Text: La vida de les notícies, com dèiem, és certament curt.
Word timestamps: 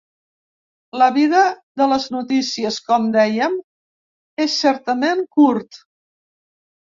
La 0.99 1.07
vida 1.17 1.41
de 1.81 1.87
les 1.91 2.07
notícies, 2.15 2.79
com 2.87 3.05
dèiem, 3.15 3.57
és 4.45 4.55
certament 4.65 5.21
curt. 5.39 5.79